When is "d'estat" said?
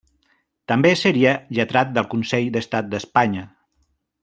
2.57-2.91